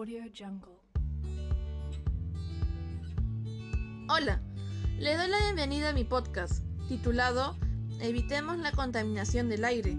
[0.00, 0.80] Audio Jungle.
[4.08, 4.40] Hola,
[4.98, 7.54] le doy la bienvenida a mi podcast, titulado
[8.00, 9.98] Evitemos la contaminación del aire.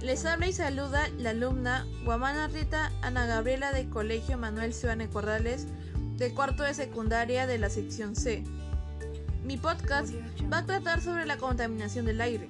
[0.00, 5.66] Les habla y saluda la alumna Guamana Rita Ana Gabriela del Colegio Manuel Ciudadane Corrales,
[6.16, 8.44] del cuarto de secundaria de la sección C.
[9.44, 10.14] Mi podcast
[10.50, 12.48] va a tratar sobre la contaminación del aire.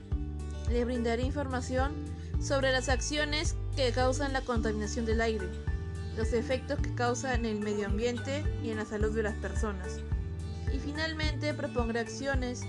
[0.71, 1.93] Les brindaré información
[2.41, 5.49] sobre las acciones que causan la contaminación del aire,
[6.17, 10.01] los efectos que causa en el medio ambiente y en la salud de las personas.
[10.73, 12.63] Y finalmente propondré acciones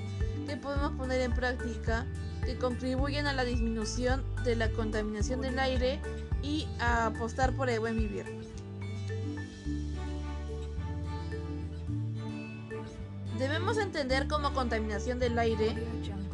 [0.47, 2.05] que podemos poner en práctica
[2.45, 5.99] que contribuyen a la disminución de la contaminación del aire
[6.43, 8.25] y a apostar por el buen vivir.
[13.39, 15.75] Debemos entender como contaminación del aire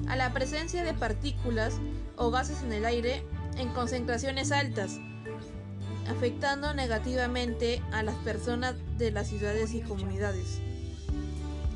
[0.07, 1.79] a la presencia de partículas
[2.15, 3.23] o gases en el aire
[3.57, 4.99] en concentraciones altas,
[6.07, 10.59] afectando negativamente a las personas de las ciudades y comunidades.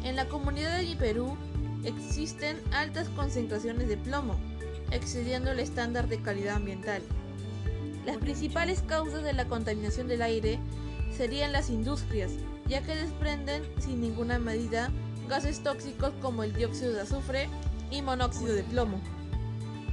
[0.03, 1.37] En la comunidad de Perú
[1.83, 4.35] existen altas concentraciones de plomo,
[4.91, 7.01] excediendo el estándar de calidad ambiental.
[8.05, 10.59] Las principales causas de la contaminación del aire
[11.15, 12.31] serían las industrias,
[12.67, 14.91] ya que desprenden sin ninguna medida
[15.27, 17.49] gases tóxicos como el dióxido de azufre
[17.89, 18.99] y monóxido de plomo,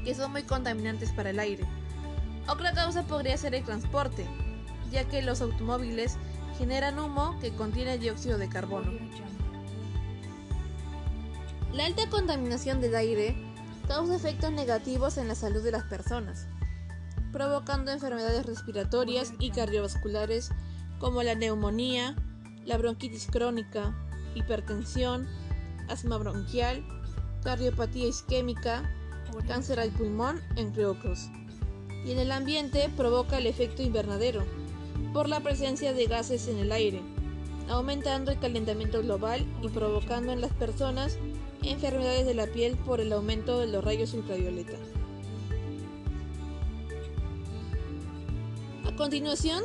[0.04, 1.64] que son muy contaminantes para el aire.
[2.48, 4.26] Otra causa podría ser el transporte,
[4.90, 6.16] ya que los automóviles
[6.58, 8.92] generan humo que contiene dióxido de carbono.
[11.72, 13.34] La alta contaminación del aire
[13.88, 16.46] causa efectos negativos en la salud de las personas,
[17.32, 20.50] provocando enfermedades respiratorias y cardiovasculares
[20.98, 22.14] como la neumonía,
[22.64, 23.96] la bronquitis crónica,
[24.34, 25.26] hipertensión,
[25.88, 26.84] asma bronquial,
[27.42, 28.82] cardiopatía isquémica,
[29.46, 31.30] cáncer al pulmón, entre otros.
[32.04, 34.44] Y en el ambiente provoca el efecto invernadero,
[35.12, 37.00] por la presencia de gases en el aire,
[37.68, 41.18] aumentando el calentamiento global y provocando en las personas
[41.62, 44.78] enfermedades de la piel por el aumento de los rayos ultravioleta.
[48.86, 49.62] A continuación,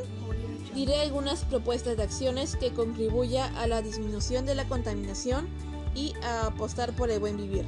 [0.74, 5.48] diré algunas propuestas de acciones que contribuya a la disminución de la contaminación
[5.94, 7.64] y a apostar por el buen vivir.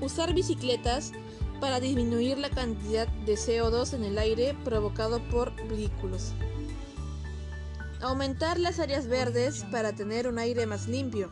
[0.00, 1.12] Usar bicicletas
[1.60, 6.32] para disminuir la cantidad de CO2 en el aire provocado por vehículos.
[8.00, 11.30] Aumentar las áreas verdes para tener un aire más limpio.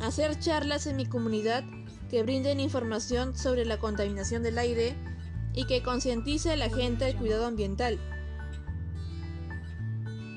[0.00, 1.64] Hacer charlas en mi comunidad
[2.10, 4.94] que brinden información sobre la contaminación del aire
[5.52, 7.98] y que concientice a la gente al cuidado ambiental.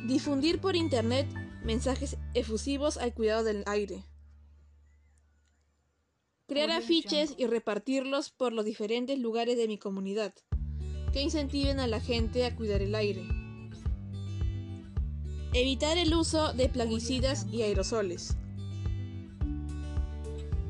[0.08, 1.28] Difundir por internet
[1.64, 4.09] mensajes efusivos al cuidado del aire.
[6.50, 10.34] Crear afiches y repartirlos por los diferentes lugares de mi comunidad,
[11.14, 13.22] que incentiven a la gente a cuidar el aire.
[15.54, 18.36] Evitar el uso de plaguicidas y aerosoles.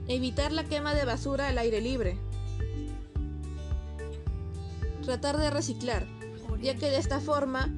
[0.10, 2.18] Evitar la quema de basura al aire libre.
[5.06, 6.06] Tratar de reciclar,
[6.62, 7.74] ya que de esta forma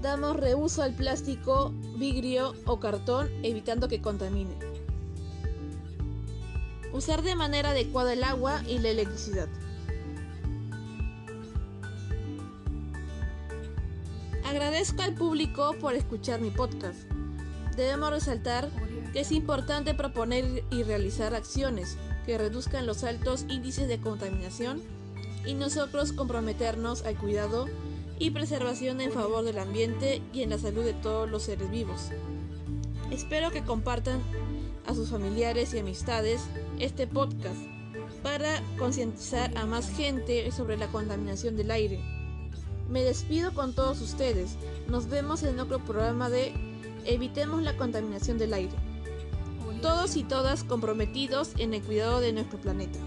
[0.00, 4.71] damos reuso al plástico, vidrio o cartón, evitando que contamine.
[6.92, 9.48] Usar de manera adecuada el agua y la electricidad.
[14.44, 17.00] Agradezco al público por escuchar mi podcast.
[17.76, 18.68] Debemos resaltar
[19.12, 24.82] que es importante proponer y realizar acciones que reduzcan los altos índices de contaminación
[25.46, 27.66] y nosotros comprometernos al cuidado
[28.18, 32.10] y preservación en favor del ambiente y en la salud de todos los seres vivos.
[33.10, 34.22] Espero que compartan
[34.86, 36.42] a sus familiares y amistades
[36.78, 37.60] este podcast
[38.22, 42.00] para concientizar a más gente sobre la contaminación del aire.
[42.88, 44.56] Me despido con todos ustedes.
[44.88, 46.52] Nos vemos en otro programa de
[47.04, 48.74] Evitemos la contaminación del aire.
[49.80, 52.98] Todos y todas comprometidos en el cuidado de nuestro planeta.